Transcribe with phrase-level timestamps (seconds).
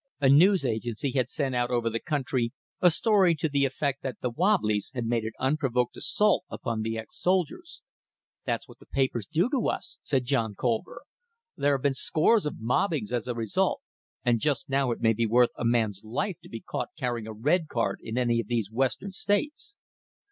[0.19, 4.19] A news agency had sent out over the country a story to the effect that
[4.19, 7.83] the "wobblies" had made an unprovoked assault upon the ex soldiers.
[8.43, 11.03] "That's what the papers do to us!" said John Colver.
[11.55, 13.81] "There have been scores of mobbings as a result,
[14.25, 17.31] and just now it may be worth a man's life to be caught carrying a
[17.33, 19.77] red card in any of these Western states."